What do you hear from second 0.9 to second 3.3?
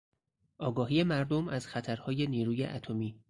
مردم از خطرهای نیروی اتمی